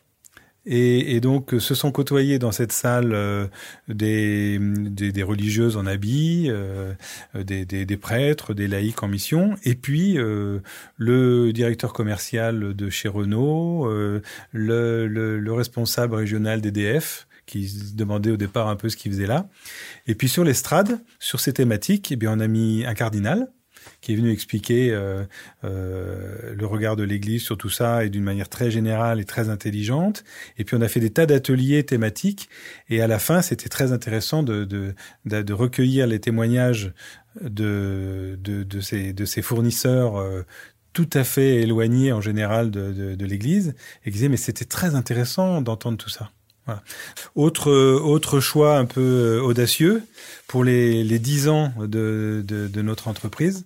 et, 0.69 1.15
et, 1.15 1.19
donc 1.19 1.55
se 1.57 1.73
sont 1.73 1.91
côtoyés 1.91 2.37
dans 2.37 2.51
cette 2.51 2.71
salle 2.71 3.11
euh, 3.13 3.47
des, 3.87 4.59
des, 4.59 5.11
des, 5.11 5.23
religieuses 5.23 5.77
en 5.77 5.87
habit, 5.87 6.45
euh, 6.49 6.93
des, 7.33 7.65
des, 7.65 7.85
des, 7.85 7.97
prêtres, 7.97 8.53
des 8.53 8.67
laïcs 8.67 9.01
en 9.01 9.07
mission, 9.07 9.55
et 9.63 9.73
puis 9.73 10.19
euh, 10.19 10.59
le 10.95 11.51
directeur 11.53 11.91
commercial 11.91 12.75
de 12.75 12.89
chez 12.91 13.09
Renault, 13.09 13.87
euh, 13.87 14.21
le, 14.51 15.07
le, 15.07 15.39
le, 15.39 15.53
responsable 15.53 16.13
régional 16.13 16.61
d'EDF, 16.61 17.27
qui 17.47 17.67
se 17.67 17.95
demandait 17.95 18.31
au 18.31 18.37
départ 18.37 18.67
un 18.67 18.75
peu 18.75 18.89
ce 18.89 18.95
qu'il 18.95 19.11
faisait 19.11 19.25
là. 19.25 19.49
Et 20.05 20.13
puis 20.13 20.29
sur 20.29 20.43
l'estrade, 20.43 20.99
sur 21.17 21.39
ces 21.39 21.51
thématiques, 21.51 22.11
eh 22.11 22.15
bien 22.15 22.31
on 22.37 22.39
a 22.39 22.47
mis 22.47 22.85
un 22.85 22.93
cardinal, 22.93 23.51
qui 24.01 24.13
est 24.13 24.15
venu 24.15 24.31
expliquer 24.31 24.91
euh, 24.91 25.23
euh, 25.63 26.53
le 26.55 26.65
regard 26.65 26.95
de 26.95 27.03
l'Église 27.03 27.43
sur 27.43 27.57
tout 27.57 27.69
ça 27.69 28.05
et 28.05 28.09
d'une 28.09 28.23
manière 28.23 28.49
très 28.49 28.71
générale 28.71 29.19
et 29.19 29.25
très 29.25 29.49
intelligente. 29.49 30.23
Et 30.57 30.63
puis 30.63 30.75
on 30.75 30.81
a 30.81 30.87
fait 30.87 30.99
des 30.99 31.09
tas 31.09 31.25
d'ateliers 31.25 31.83
thématiques. 31.83 32.49
Et 32.89 33.01
à 33.01 33.07
la 33.07 33.19
fin, 33.19 33.41
c'était 33.41 33.69
très 33.69 33.91
intéressant 33.91 34.43
de, 34.43 34.65
de, 34.65 34.93
de, 35.25 35.53
recueillir 35.53 36.07
les 36.07 36.19
témoignages 36.19 36.93
de, 37.41 38.37
de, 38.41 38.63
de, 38.63 38.81
ces, 38.81 39.13
de 39.13 39.25
ces 39.25 39.41
fournisseurs. 39.41 40.17
Euh, 40.17 40.43
tout 40.91 41.09
à 41.13 41.23
fait 41.23 41.61
éloignés 41.61 42.11
en 42.11 42.19
général 42.19 42.71
de, 42.71 42.91
de, 42.91 43.15
de 43.15 43.25
l'Église, 43.25 43.75
et 44.03 44.09
qui 44.09 44.17
disaient 44.17 44.27
mais 44.27 44.37
c'était 44.37 44.65
très 44.65 44.95
intéressant 44.95 45.61
d'entendre 45.61 45.97
tout 45.97 46.09
ça. 46.09 46.31
Autre, 47.35 47.71
autre 47.71 48.39
choix 48.39 48.77
un 48.77 48.85
peu 48.85 49.01
euh, 49.01 49.41
audacieux, 49.41 50.03
pour 50.47 50.63
les, 50.63 51.03
les 51.03 51.19
10 51.19 51.47
ans 51.49 51.73
de, 51.79 52.43
de, 52.45 52.81
notre 52.81 53.07
entreprise, 53.07 53.65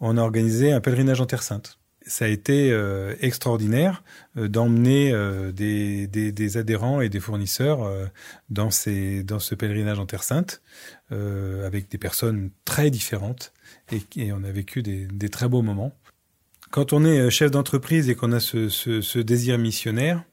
on 0.00 0.16
a 0.16 0.22
organisé 0.22 0.72
un 0.72 0.80
pèlerinage 0.80 1.20
en 1.20 1.26
Terre 1.26 1.42
Sainte. 1.42 1.78
Ça 2.06 2.24
a 2.24 2.28
été 2.28 2.72
euh, 2.72 3.14
extraordinaire 3.20 4.02
euh, 4.36 4.48
d'emmener 4.48 5.12
des, 5.52 6.06
des, 6.08 6.56
adhérents 6.56 7.00
et 7.00 7.08
des 7.08 7.20
fournisseurs 7.20 7.88
dans, 8.48 8.70
ces, 8.70 9.22
dans 9.22 9.38
ce 9.38 9.54
pèlerinage 9.54 9.98
en 9.98 10.06
Terre 10.06 10.24
Sainte, 10.24 10.62
avec 11.10 11.88
des 11.90 11.98
personnes 11.98 12.50
très 12.64 12.90
différentes, 12.90 13.52
et, 14.16 14.32
on 14.32 14.42
a 14.44 14.50
vécu 14.50 14.82
des, 14.82 15.06
des, 15.06 15.28
très 15.28 15.48
beaux 15.48 15.62
moments. 15.62 15.92
Quand 16.70 16.92
on 16.92 17.04
est 17.04 17.30
chef 17.30 17.50
d'entreprise 17.50 18.08
et 18.08 18.14
qu'on 18.14 18.32
a 18.32 18.40
ce, 18.40 18.68
ce, 18.68 19.18
désir 19.18 19.58
missionnaire, 19.58 20.24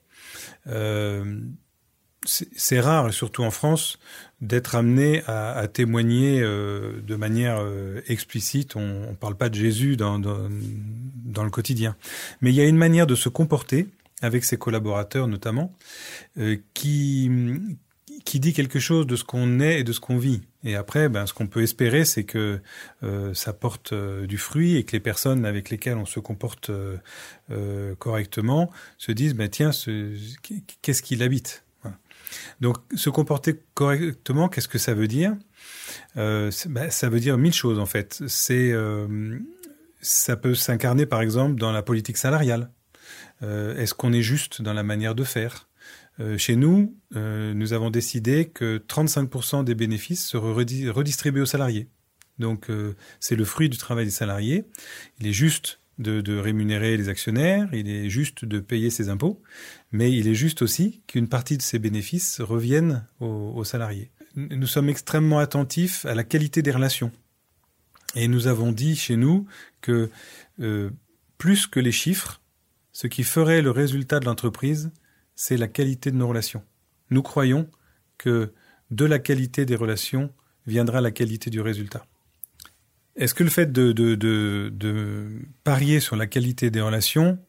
c'est 2.27 2.79
rare, 2.79 3.13
surtout 3.13 3.43
en 3.43 3.51
France, 3.51 3.97
d'être 4.41 4.75
amené 4.75 5.23
à, 5.25 5.67
témoigner 5.67 6.41
euh, 6.41 7.01
de 7.01 7.15
manière 7.15 7.57
euh, 7.59 8.01
explicite. 8.07 8.75
On 8.75 9.09
ne 9.09 9.15
parle 9.15 9.35
pas 9.35 9.49
de 9.49 9.55
Jésus 9.55 9.97
dans, 9.97 10.19
dans, 10.19 10.49
dans, 11.25 11.43
le 11.43 11.49
quotidien. 11.49 11.95
Mais 12.41 12.51
il 12.51 12.55
y 12.55 12.61
a 12.61 12.67
une 12.67 12.77
manière 12.77 13.07
de 13.07 13.15
se 13.15 13.29
comporter, 13.29 13.87
avec 14.21 14.43
ses 14.43 14.57
collaborateurs 14.57 15.27
notamment, 15.27 15.73
euh, 16.37 16.57
qui, 16.73 17.31
qui 18.25 18.39
dit 18.39 18.53
quelque 18.53 18.79
chose 18.79 19.07
de 19.07 19.15
ce 19.15 19.23
qu'on 19.23 19.59
est 19.59 19.79
et 19.79 19.83
de 19.83 19.91
ce 19.91 19.99
qu'on 19.99 20.17
vit. 20.17 20.41
Et 20.63 20.75
après, 20.75 21.07
ben, 21.07 21.25
ce 21.25 21.33
qu'on 21.33 21.47
peut 21.47 21.63
espérer, 21.63 22.03
c'est 22.03 22.25
que 22.25 22.59
euh, 23.03 23.33
ça 23.33 23.53
porte 23.53 23.93
du 23.93 24.37
fruit 24.37 24.75
et 24.75 24.83
que 24.83 24.91
les 24.91 24.99
personnes 24.99 25.45
avec 25.45 25.69
lesquelles 25.69 25.97
on 25.97 26.05
se 26.05 26.19
comporte 26.19 26.71
correctement 27.99 28.69
se 28.97 29.11
disent, 29.11 29.33
ben, 29.33 29.49
tiens, 29.49 29.71
qu'est-ce 30.81 31.01
qu'il 31.01 31.23
habite? 31.23 31.63
Donc, 32.61 32.77
se 32.95 33.09
comporter 33.09 33.59
correctement, 33.73 34.49
qu'est-ce 34.49 34.67
que 34.67 34.77
ça 34.77 34.93
veut 34.93 35.07
dire? 35.07 35.35
Euh, 36.17 36.51
bah, 36.67 36.89
Ça 36.89 37.09
veut 37.09 37.19
dire 37.19 37.37
mille 37.37 37.53
choses 37.53 37.79
en 37.79 37.85
fait. 37.85 38.21
C'est, 38.27 38.71
euh, 38.71 39.39
ça 40.01 40.35
peut 40.37 40.55
s'incarner 40.55 41.05
par 41.05 41.21
exemple 41.21 41.59
dans 41.59 41.71
la 41.71 41.83
politique 41.83 42.17
salariale. 42.17 42.71
Euh, 43.43 43.75
est-ce 43.77 43.93
qu'on 43.93 44.13
est 44.13 44.21
juste 44.21 44.61
dans 44.61 44.73
la 44.73 44.83
manière 44.83 45.15
de 45.15 45.23
faire? 45.23 45.67
Chez 46.37 46.55
nous, 46.55 46.97
nous 47.11 47.73
avons 47.73 47.91
décidé 47.91 48.49
que 48.49 48.79
35% 48.79 49.63
des 49.63 49.75
bénéfices 49.75 50.25
seraient 50.25 50.51
redistribués 50.89 51.41
aux 51.41 51.45
salariés. 51.45 51.89
Donc, 52.39 52.71
c'est 53.19 53.35
le 53.35 53.45
fruit 53.45 53.69
du 53.69 53.77
travail 53.77 54.05
des 54.05 54.11
salariés. 54.11 54.65
Il 55.19 55.27
est 55.27 55.31
juste 55.31 55.79
de, 55.99 56.37
rémunérer 56.37 56.95
les 56.97 57.09
actionnaires, 57.09 57.67
il 57.73 57.89
est 57.89 58.09
juste 58.09 58.45
de 58.45 58.59
payer 58.59 58.89
ses 58.89 59.09
impôts, 59.09 59.41
mais 59.91 60.11
il 60.11 60.27
est 60.27 60.35
juste 60.35 60.61
aussi 60.61 61.01
qu'une 61.07 61.27
partie 61.27 61.57
de 61.57 61.61
ces 61.61 61.79
bénéfices 61.79 62.41
reviennent 62.41 63.05
aux, 63.19 63.53
aux, 63.55 63.63
salariés. 63.63 64.11
Nous 64.35 64.67
sommes 64.67 64.89
extrêmement 64.89 65.39
attentifs 65.39 66.05
à 66.05 66.13
la 66.13 66.23
qualité 66.23 66.61
des 66.61 66.71
relations. 66.71 67.11
Et 68.15 68.27
nous 68.27 68.47
avons 68.47 68.71
dit 68.71 68.95
chez 68.95 69.15
nous 69.15 69.45
que 69.81 70.09
euh, 70.59 70.89
plus 71.37 71.67
que 71.67 71.79
les 71.79 71.91
chiffres, 71.91 72.41
ce 72.91 73.07
qui 73.07 73.23
ferait 73.23 73.61
le 73.61 73.71
résultat 73.71 74.19
de 74.19 74.25
l'entreprise, 74.25 74.91
c'est 75.35 75.57
la 75.57 75.67
qualité 75.67 76.11
de 76.11 76.17
nos 76.17 76.27
relations. 76.27 76.63
Nous 77.09 77.21
croyons 77.21 77.69
que 78.17 78.53
de 78.91 79.05
la 79.05 79.19
qualité 79.19 79.65
des 79.65 79.75
relations 79.75 80.33
viendra 80.65 81.01
la 81.01 81.11
qualité 81.11 81.49
du 81.49 81.61
résultat. 81.61 82.05
Est-ce 83.17 83.33
que 83.33 83.43
le 83.43 83.49
fait 83.49 83.71
de, 83.71 83.91
de, 83.91 84.15
de, 84.15 85.27
parier 85.63 85.99
sur 85.99 86.15
la 86.15 86.27
qualité 86.27 86.69
des 86.69 86.81
relations 86.81 87.39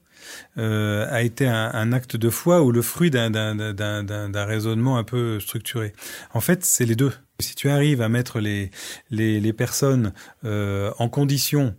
euh, 0.57 1.07
a 1.11 1.23
été 1.23 1.47
un, 1.47 1.93
acte 1.93 2.17
de 2.17 2.31
foi 2.31 2.63
ou 2.63 2.73
le 2.73 2.83
fruit 2.83 3.11
d'un 3.11 4.45
raisonnement 4.47 4.97
un 4.97 5.05
peu 5.05 5.41
structuré? 5.41 5.93
En 6.33 6.41
fait, 6.41 6.65
c'est 6.65 6.87
les 6.87 6.97
deux. 6.97 7.13
Si 7.41 7.55
tu 7.55 7.69
arrives 7.69 8.01
à 8.01 8.09
mettre 8.09 8.41
les, 8.41 8.71
les, 9.11 9.41
les 9.41 9.53
personnes 9.53 10.13
euh, 10.45 10.91
en 10.99 11.09
conditions 11.09 11.77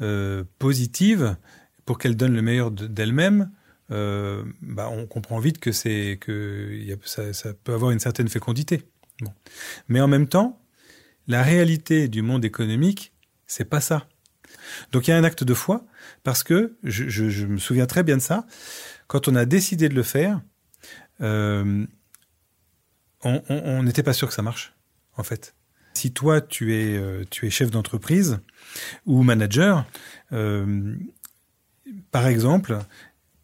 euh, 0.00 0.44
positives 0.58 1.36
pour 1.84 1.98
qu'elles 1.98 2.16
donnent 2.16 2.34
le 2.34 2.42
meilleur 2.42 2.70
d'elles-mêmes, 2.70 3.50
euh, 3.92 4.42
bah 4.62 4.88
on 4.90 5.06
comprend 5.06 5.38
vite 5.38 5.58
que 5.58 5.70
que 6.14 6.98
ça, 7.04 7.32
ça, 7.32 7.54
peut 7.54 7.72
avoir 7.72 7.92
une 7.92 8.00
certaine 8.00 8.28
fécondité. 8.28 8.82
Mais 9.88 10.00
en 10.00 10.08
même 10.08 10.26
temps, 10.26 10.60
la 11.28 11.42
réalité 11.42 12.08
du 12.08 12.22
monde 12.22 12.44
économique 12.44 13.12
c'est 13.46 13.64
pas 13.64 13.80
ça. 13.80 14.08
Donc 14.92 15.06
il 15.06 15.10
y 15.10 15.14
a 15.14 15.16
un 15.16 15.24
acte 15.24 15.44
de 15.44 15.54
foi 15.54 15.84
parce 16.22 16.42
que 16.42 16.76
je, 16.82 17.46
me 17.46 17.58
souviens 17.58 17.86
très 17.86 18.02
bien 18.02 18.16
de 18.16 18.22
ça. 18.22 18.46
Quand 19.06 19.28
on 19.28 19.34
a 19.34 19.44
décidé 19.44 19.88
de 19.88 19.94
le 19.94 20.02
faire, 20.02 20.40
euh, 21.20 21.86
on 23.22 23.82
n'était 23.82 24.02
pas 24.02 24.12
sûr 24.12 24.28
que 24.28 24.34
ça 24.34 24.42
marche, 24.42 24.74
en 25.16 25.22
fait. 25.22 25.54
Si 25.94 26.12
toi 26.12 26.40
tu 26.40 26.74
es 26.74 26.96
euh, 26.96 27.24
tu 27.30 27.46
es 27.46 27.50
chef 27.50 27.70
d'entreprise 27.70 28.38
ou 29.06 29.22
manager, 29.22 29.86
euh, 30.32 30.94
par 32.10 32.26
exemple, 32.26 32.78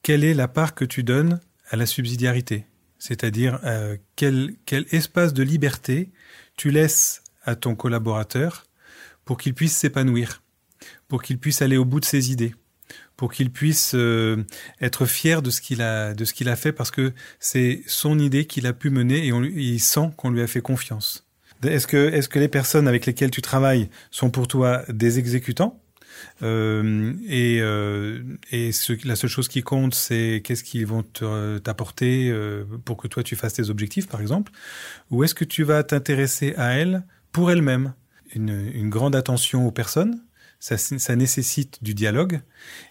quelle 0.02 0.23
est 0.23 0.35
la 0.35 0.49
part 0.49 0.75
que 0.75 0.85
tu 0.85 1.02
donnes 1.02 1.40
à 1.71 1.76
la 1.76 1.87
subsidiarité? 1.87 2.66
C'est-à-dire 2.99 3.59
quel 4.14 4.54
quel 4.66 4.87
espace 4.92 5.32
de 5.32 5.42
liberté 5.42 6.12
tu 6.56 6.71
laisses 6.71 7.25
à 7.42 7.56
ton 7.56 7.75
collaborateur 7.75 8.66
pour 9.25 9.38
qu'il 9.38 9.55
puisse 9.55 9.76
s'épanouir, 9.76 10.43
pour 11.09 11.23
qu'il 11.23 11.38
puisse 11.38 11.62
aller 11.62 11.76
au 11.76 11.85
bout 11.85 12.00
de 12.00 12.05
ses 12.05 12.33
idées, 12.33 12.55
pour 13.17 13.33
qu'il 13.33 13.50
puisse 13.50 13.93
euh, 13.95 14.45
être 14.81 15.07
fier 15.07 15.43
de 15.43 15.50
ce 15.50 15.61
qu'il 15.61 15.83
a 15.83 16.14
de 16.14 16.25
ce 16.25 16.35
qu'il 16.35 16.49
a 16.49 16.57
fait 16.57 16.73
parce 16.73 16.91
que 16.91 17.12
c'est 17.41 17.83
son 17.87 18.19
idée 18.19 18.47
qu'il 18.47 18.67
a 18.67 18.73
pu 18.73 18.91
mener 18.91 19.26
et 19.26 19.33
on, 19.33 19.43
il 19.43 19.81
sent 19.81 20.11
qu'on 20.17 20.31
lui 20.31 20.43
a 20.43 20.47
fait 20.47 20.61
confiance. 20.61 21.26
Est-ce 21.62 21.87
que 21.87 22.11
est-ce 22.12 22.29
que 22.29 22.38
les 22.38 22.49
personnes 22.49 22.88
avec 22.88 23.07
lesquelles 23.07 23.31
tu 23.31 23.43
travailles 23.43 23.88
sont 24.11 24.31
pour 24.31 24.49
toi 24.49 24.83
des 24.88 25.19
exécutants? 25.19 25.79
Euh, 26.43 27.14
et, 27.26 27.59
euh, 27.61 28.23
et 28.50 28.71
la 29.05 29.17
seule 29.17 29.31
chose 29.31 29.49
qui 29.49 29.62
compte, 29.62 29.95
c'est 29.95 30.43
qu'est-ce 30.45 30.64
qu'ils 30.64 30.87
vont 30.87 31.02
t'apporter 31.02 32.33
pour 32.85 32.97
que 32.97 33.09
toi 33.09 33.23
tu 33.23 33.37
fasses 33.37 33.55
tes 33.55 33.71
objectifs, 33.71 34.09
par 34.09 34.21
exemple, 34.21 34.52
ou 35.11 35.25
est-ce 35.25 35.35
que 35.35 35.45
tu 35.45 35.62
vas 35.62 35.83
t'intéresser 35.83 36.55
à 36.57 36.75
elles 36.75 37.05
pour 37.31 37.50
elles-mêmes? 37.50 37.95
Une, 38.35 38.89
grande 38.89 39.17
attention 39.17 39.67
aux 39.67 39.71
personnes. 39.71 40.21
Ça, 40.61 41.17
nécessite 41.17 41.83
du 41.83 41.93
dialogue, 41.93 42.41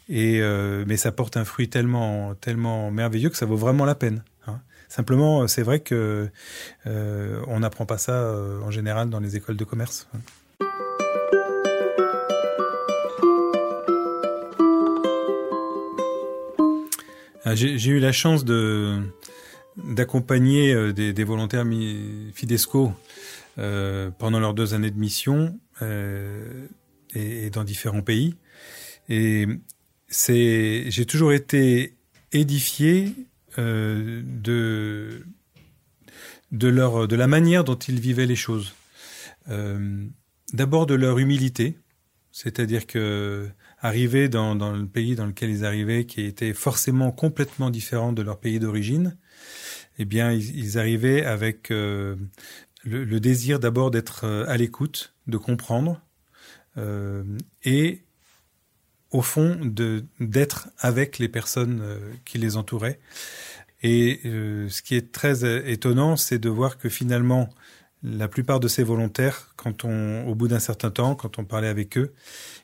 et 0.10 0.42
euh, 0.42 0.84
mais 0.88 0.98
ça 0.98 1.14
porte 1.14 1.38
un 1.38 1.46
fruit 1.46 1.70
tellement, 1.70 2.36
tellement 2.36 2.92
merveilleux 2.92 3.30
que 3.30 3.38
ça 3.38 3.46
vaut 3.46 3.56
vraiment 3.56 3.86
la 3.86 3.96
peine. 3.96 4.26
Hein. 4.46 4.60
Simplement, 4.90 5.48
c'est 5.48 5.64
vrai 5.64 5.80
que 5.80 6.30
euh, 6.86 7.42
on 7.48 7.62
n'apprend 7.62 7.86
pas 7.86 7.98
ça 7.98 8.12
euh, 8.12 8.60
en 8.60 8.72
général 8.72 9.10
dans 9.10 9.22
les 9.22 9.38
écoles 9.38 9.56
de 9.56 9.64
commerce. 9.64 10.10
Hein. 10.14 10.20
Ah, 17.46 17.56
j'ai 17.56 17.88
eu 17.88 18.00
la 18.00 18.12
chance 18.12 18.44
de 18.44 19.02
d'accompagner 19.78 20.74
euh, 20.74 20.94
des, 20.94 21.14
des, 21.14 21.24
volontaires 21.24 21.66
Fidesco 22.34 22.88
euh, 22.88 22.92
pendant 23.58 24.40
leurs 24.40 24.54
deux 24.54 24.74
années 24.74 24.92
de 24.92 25.00
mission 25.00 25.60
euh, 25.82 26.68
et, 27.14 27.50
dans 27.50 27.64
différents 27.64 28.02
pays. 28.02 28.36
Et 29.10 29.46
c'est, 30.08 30.86
j'ai 30.90 31.06
toujours 31.06 31.34
été 31.34 31.96
édifié 32.32 33.14
euh, 33.58 34.22
de 34.26 35.26
de 36.52 36.68
leur 36.68 37.08
de 37.08 37.16
la 37.16 37.28
manière 37.28 37.64
dont 37.64 37.76
ils 37.76 38.00
vivaient 38.00 38.26
les 38.26 38.36
choses. 38.36 38.74
Euh, 39.50 40.06
D'abord 40.54 40.86
de 40.86 40.96
leur 40.96 41.18
humilité, 41.18 41.78
c'est-à-dire 42.32 42.86
que 42.86 43.50
arriver 43.80 44.30
dans, 44.30 44.54
le 44.54 44.86
pays 44.86 45.16
dans 45.16 45.26
lequel 45.26 45.50
ils 45.50 45.66
arrivaient, 45.66 46.06
qui 46.06 46.22
était 46.22 46.54
forcément 46.54 47.12
complètement 47.12 47.70
différent 47.70 48.14
de 48.14 48.22
leur 48.22 48.40
pays 48.40 48.60
d'origine, 48.60 49.18
eh 49.98 50.06
bien, 50.06 50.32
ils, 50.32 50.78
arrivaient 50.78 51.26
avec 51.26 51.72
euh, 51.72 52.16
le, 52.84 53.20
désir 53.20 53.60
d'abord 53.60 53.92
d'être 53.92 54.26
euh, 54.26 54.46
à 54.48 54.58
l'écoute, 54.58 55.14
de 55.28 55.38
comprendre, 55.38 56.02
euh, 56.78 57.24
et 57.64 58.04
au 59.12 59.22
fond 59.22 59.60
de 59.62 60.06
d'être 60.20 60.70
avec 60.78 61.20
les 61.20 61.28
personnes 61.28 61.82
euh, 61.84 62.14
qui 62.26 62.38
les 62.38 62.58
entouraient. 62.58 63.00
Et 63.84 64.20
ce 64.24 64.82
qui 64.84 64.94
est 64.94 65.12
très 65.12 65.44
étonnant, 65.68 66.16
c'est 66.16 66.38
de 66.38 66.50
voir 66.50 66.78
que 66.78 66.88
finalement 66.88 67.50
la 68.04 68.28
plupart 68.28 68.60
de 68.60 68.68
ces 68.68 68.84
volontaires, 68.84 69.54
quand 69.56 69.86
on, 69.86 70.24
au 70.28 70.36
bout 70.36 70.48
d'un 70.48 70.60
certain 70.60 70.92
temps, 70.92 71.16
quand 71.16 71.40
on 71.40 71.46
parlait 71.46 71.68
avec 71.68 71.98
eux, 71.98 72.14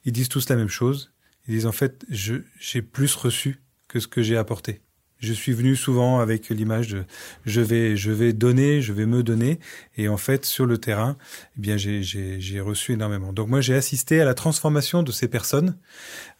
ils 0.06 0.12
disent 0.12 0.30
tous 0.30 0.48
la 0.48 0.56
même 0.56 0.70
chose. 0.70 1.12
Ils 1.48 1.56
disent 1.56 1.66
en 1.66 1.72
fait, 1.72 2.06
j'ai 2.10 2.82
plus 2.84 3.16
reçu 3.16 3.64
que 3.88 4.00
ce 4.00 4.08
que 4.08 4.22
j'ai 4.22 4.38
apporté. 4.38 4.82
Je 5.20 5.34
suis 5.34 5.54
venu 5.54 5.76
souvent 5.76 6.20
avec 6.20 6.50
l'image 6.50 6.90
de 6.90 7.04
je 7.46 7.62
vais 7.62 7.98
je 7.98 8.12
vais 8.12 8.34
donner, 8.34 8.82
je 8.82 8.94
vais 8.94 9.06
me 9.06 9.24
donner 9.24 9.60
et 9.98 10.08
en 10.10 10.18
fait 10.18 10.46
sur 10.46 10.66
le 10.66 10.78
terrain, 10.78 11.18
eh 11.58 11.62
bien 11.62 11.78
j'ai 11.78 12.60
reçu 12.60 12.94
énormément. 12.94 13.34
Donc 13.34 13.48
moi 13.50 13.62
j'ai 13.62 13.76
assisté 13.76 14.22
à 14.22 14.26
la 14.26 14.34
transformation 14.34 15.04
de 15.04 15.12
ces 15.12 15.28
personnes 15.28 15.78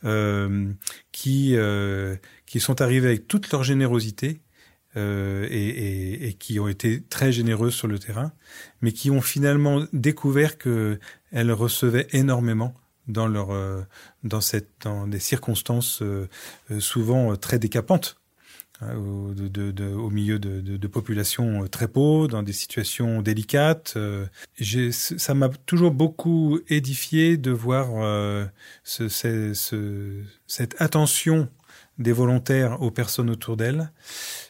euh, 0.04 0.72
qui 1.12 1.56
euh, 1.56 2.16
qui 2.46 2.60
sont 2.60 2.82
arrivées 2.82 3.08
avec 3.08 3.28
toute 3.28 3.52
leur 3.52 3.64
générosité 3.64 4.42
euh, 4.96 5.46
et, 5.50 5.68
et, 5.68 6.28
et, 6.28 6.34
qui 6.34 6.60
ont 6.60 6.68
été 6.68 7.04
très 7.04 7.32
généreuses 7.32 7.76
sur 7.76 7.88
le 7.88 8.00
terrain, 8.00 8.32
mais 8.82 8.92
qui 8.94 9.12
ont 9.12 9.22
finalement 9.22 9.84
découvert 9.94 10.58
que 10.58 10.98
elles 11.32 11.52
recevaient 11.52 12.08
énormément 12.14 12.74
dans 13.08 13.28
leur 13.28 13.52
euh, 13.52 13.82
dans 14.24 14.42
cette 14.42 14.70
dans 14.82 15.06
des 15.08 15.20
circonstances 15.20 16.02
euh, 16.02 16.28
souvent 16.80 17.36
très 17.36 17.60
décapantes 17.60 18.18
de, 18.82 19.94
au 19.94 20.10
milieu 20.10 20.40
de, 20.40 20.88
populations 20.88 21.64
euh, 21.64 21.68
très 21.68 21.88
pauvres, 21.88 22.28
dans 22.28 22.44
des 22.44 22.54
situations 22.54 23.22
délicates. 23.22 23.94
Euh, 23.98 24.26
ça 24.92 25.34
m'a 25.34 25.50
toujours 25.66 25.92
beaucoup 25.92 26.60
édifié 26.70 27.38
de 27.38 27.52
voir 27.52 27.90
euh, 27.96 28.46
ce, 28.84 29.10
ce, 29.10 30.22
cette 30.46 30.76
attention 30.80 31.50
des 31.98 32.12
volontaires 32.12 32.82
aux 32.82 32.92
personnes 32.92 33.30
autour 33.30 33.58
d'elles, 33.58 33.92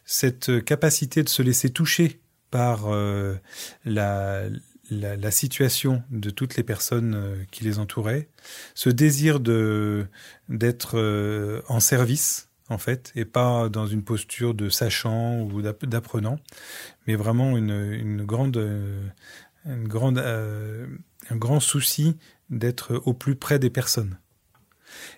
cette 0.05 0.63
capacité 0.65 1.23
de 1.23 1.29
se 1.29 1.41
laisser 1.41 1.69
toucher 1.69 2.19
par 2.51 2.89
la, 3.85 4.49
situation 5.31 6.03
de 6.09 6.29
toutes 6.29 6.57
les 6.57 6.63
personnes 6.63 7.45
qui 7.51 7.63
les 7.63 7.79
entouraient, 7.79 8.27
ce 8.75 8.89
désir 8.89 9.39
d'être 9.39 10.97
en 11.69 11.79
service 11.79 12.46
en 12.69 12.77
fait, 12.77 13.11
et 13.15 13.25
pas 13.25 13.69
dans 13.69 13.87
une 13.87 14.03
posture 14.03 14.53
de 14.53 14.69
sachant 14.69 15.41
ou 15.41 15.61
d'apprenant, 15.61 16.39
mais 17.05 17.15
vraiment 17.15 17.57
une, 17.57 17.93
une 17.93 18.25
grande, 18.25 18.57
une 19.65 19.87
grande, 19.87 20.17
euh, 20.17 20.87
un 21.29 21.35
grand 21.35 21.59
souci 21.59 22.17
d'être 22.49 23.01
au 23.05 23.13
plus 23.13 23.35
près 23.35 23.59
des 23.59 23.69
personnes. 23.69 24.17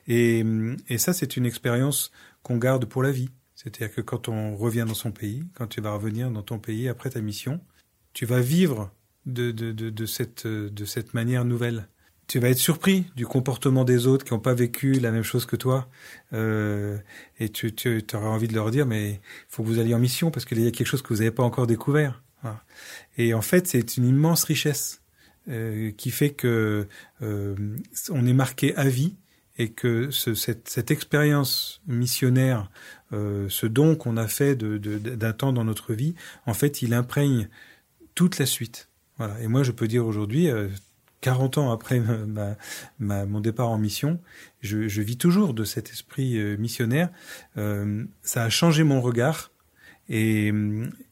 Et, 0.08 0.44
et 0.88 0.98
ça, 0.98 1.14
c'est 1.14 1.38
une 1.38 1.46
expérience 1.46 2.12
qu'on 2.44 2.58
garde 2.58 2.86
pour 2.86 3.04
la 3.04 3.12
vie. 3.12 3.30
C'est-à-dire 3.56 3.94
que 3.94 4.02
quand 4.02 4.30
on 4.30 4.56
revient 4.56 4.86
dans 4.88 4.94
son 4.94 5.12
pays, 5.12 5.44
quand 5.54 5.68
tu 5.68 5.82
vas 5.82 5.92
revenir 5.92 6.32
dans 6.32 6.44
ton 6.44 6.60
pays 6.60 6.88
après 6.88 7.10
ta 7.10 7.22
mission, 7.22 7.60
tu 8.14 8.26
vas 8.26 8.40
vivre 8.40 8.92
de, 9.26 9.52
de, 9.52 9.72
de, 9.72 9.90
de 9.90 10.06
cette, 10.06 10.48
de 10.48 10.86
cette 10.86 11.14
manière 11.14 11.46
nouvelle 11.46 11.88
tu 12.30 12.40
vas 12.40 12.50
être 12.50 12.60
surpris 12.60 13.06
du 13.16 13.26
comportement 13.26 13.84
des 13.84 14.08
autres 14.08 14.24
qui 14.24 14.34
n'ont 14.34 14.40
pas 14.40 14.54
vécu 14.54 14.94
la 14.94 15.12
même 15.12 15.24
chose 15.24 15.46
que 15.46 15.56
toi. 15.56 15.90
Euh, 16.32 16.98
et 17.40 17.50
tu, 17.50 17.74
tu 17.74 18.04
auras 18.14 18.28
envie 18.28 18.48
de 18.48 18.54
leur 18.54 18.70
dire, 18.70 18.86
mais 18.86 19.14
il 19.14 19.20
faut 19.50 19.64
que 19.64 19.68
vous 19.68 19.80
alliez 19.80 19.96
en 19.96 20.00
mission 20.00 20.30
parce 20.30 20.46
qu'il 20.46 20.62
y 20.64 20.68
a 20.68 20.72
quelque 20.72 20.88
chose 20.88 21.02
que 21.02 21.10
vous 21.10 21.20
n'avez 21.20 21.32
pas 21.32 21.44
encore 21.44 21.68
découvert. 21.68 22.24
Et 23.18 23.34
en 23.34 23.42
fait, 23.42 23.68
c'est 23.68 23.98
une 23.98 24.08
immense 24.08 24.44
richesse 24.46 25.02
euh, 25.50 25.92
qui 25.92 26.12
fait 26.12 26.30
que 26.30 26.88
euh, 27.22 27.56
on 28.12 28.26
est 28.26 28.34
marqué 28.34 28.76
à 28.76 28.88
vie 28.88 29.16
et 29.58 29.70
que 29.70 30.10
ce, 30.10 30.36
cette, 30.36 30.70
cette 30.70 30.92
expérience 30.92 31.82
missionnaire, 31.86 32.72
euh, 33.12 33.48
ce 33.50 33.66
don 33.66 33.96
qu'on 33.96 34.16
a 34.16 34.28
fait 34.28 34.56
d'un 34.56 34.78
de, 34.78 35.32
temps 35.32 35.52
dans 35.52 35.66
notre 35.66 35.94
vie, 35.94 36.16
en 36.46 36.54
fait, 36.54 36.82
il 36.82 36.94
imprègne 36.94 37.50
toute 38.16 38.40
la 38.40 38.46
suite. 38.46 38.88
Voilà. 39.18 39.40
Et 39.42 39.48
moi, 39.48 39.64
je 39.64 39.72
peux 39.72 39.88
dire 39.88 40.06
aujourd'hui, 40.06 40.50
euh, 40.50 40.70
40 41.22 41.58
ans 41.58 41.72
après 41.72 42.00
ma, 42.00 42.56
ma, 43.00 43.26
mon 43.26 43.42
départ 43.42 43.70
en 43.70 43.78
mission, 43.78 44.20
je, 44.62 44.88
je, 44.88 45.02
vis 45.02 45.18
toujours 45.18 45.54
de 45.54 45.64
cet 45.64 45.90
esprit 45.90 46.38
euh, 46.38 46.58
missionnaire. 46.58 47.10
Euh, 47.58 48.06
ça 48.22 48.44
a 48.44 48.50
changé 48.50 48.84
mon 48.84 49.02
regard 49.02 49.52
et, 50.08 50.52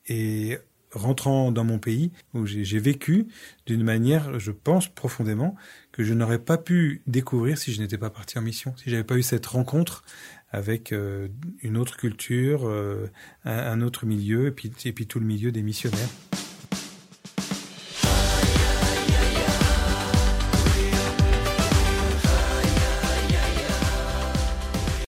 et 0.08 0.58
rentrant 0.92 1.52
dans 1.52 1.64
mon 1.64 1.80
pays 1.80 2.12
où 2.34 2.46
j'ai 2.46 2.80
vécu 2.80 3.28
d'une 3.66 3.84
manière, 3.84 4.40
je 4.40 4.52
pense 4.52 4.88
profondément, 4.88 5.56
que 5.92 6.04
je 6.04 6.14
n'aurais 6.14 6.40
pas 6.40 6.58
pu 6.58 7.02
découvrir 7.08 7.58
si 7.58 7.74
je 7.74 7.82
n'étais 7.82 7.98
pas 7.98 8.10
parti 8.10 8.38
en 8.38 8.42
mission, 8.42 8.74
si 8.78 8.90
j'avais 8.90 9.04
pas 9.04 9.16
eu 9.16 9.24
cette 9.24 9.46
rencontre 9.46 10.04
avec 10.50 10.92
euh, 10.92 11.28
une 11.62 11.78
autre 11.78 11.98
culture, 11.98 12.68
euh, 12.68 13.12
un, 13.44 13.58
un, 13.58 13.82
autre 13.82 14.06
milieu 14.06 14.48
et 14.48 14.52
puis, 14.52 14.72
et 14.86 14.94
puis 14.94 15.08
tout 15.08 15.20
le 15.20 15.26
milieu 15.26 15.52
des 15.52 15.62
missionnaires. 15.62 16.10